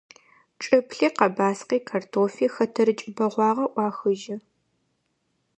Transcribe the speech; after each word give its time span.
Чӏыплъи, 0.61 1.07
къэбаскъи, 1.17 1.79
картофи– 1.89 2.47
хэтэрыкӏ 2.53 3.05
бэгъуагъэ 3.15 3.65
ӏуахыжьы. 3.73 4.35